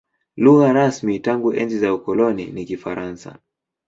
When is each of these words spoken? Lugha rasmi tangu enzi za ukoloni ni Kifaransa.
Lugha 0.43 0.73
rasmi 0.73 1.19
tangu 1.19 1.49
enzi 1.61 1.79
za 1.79 1.93
ukoloni 1.93 2.45
ni 2.45 2.65
Kifaransa. 2.65 3.37